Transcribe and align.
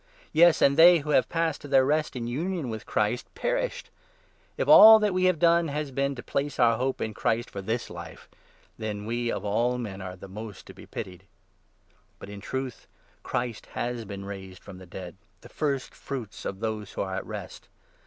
Yes, 0.33 0.63
and 0.63 0.77
they, 0.77 0.97
who 0.97 1.11
have 1.11 1.25
18 1.25 1.29
passed 1.31 1.61
to 1.61 1.67
their 1.67 1.85
rest 1.85 2.15
in 2.15 2.25
union 2.25 2.69
with 2.71 2.87
Christ, 2.87 3.27
perished! 3.35 3.91
If 4.57 4.67
all 4.67 4.97
that 4.97 5.09
19 5.11 5.13
we 5.13 5.25
have 5.25 5.37
done 5.37 5.67
has 5.67 5.91
been 5.91 6.15
to 6.15 6.23
place 6.23 6.57
our 6.57 6.75
hope 6.77 7.01
in 7.01 7.13
Christ 7.13 7.51
for 7.51 7.61
this 7.61 7.87
life, 7.87 8.27
then 8.79 9.05
we 9.05 9.31
of 9.31 9.45
all 9.45 9.77
men 9.77 10.01
are 10.01 10.15
the 10.15 10.27
most 10.27 10.65
to 10.65 10.73
be 10.73 10.87
pitied. 10.87 11.25
But, 12.17 12.29
in 12.29 12.41
truth, 12.41 12.87
Christ 13.21 13.67
has 13.73 14.03
been 14.05 14.25
raised 14.25 14.63
from 14.63 14.79
the 14.79 14.87
dead, 14.87 15.17
the 15.41 15.49
first 15.49 15.89
20 15.91 15.99
fruits 15.99 16.45
of 16.45 16.61
those 16.61 16.93
who 16.93 17.01
are 17.01 17.13
at 17.17 17.25
rest. 17.27 17.67